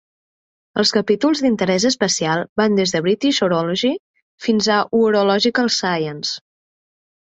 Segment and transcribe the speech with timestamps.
[0.83, 3.95] Els capítols d'interès especial van des de "British Horology"
[4.49, 6.39] fins a "Horological Science".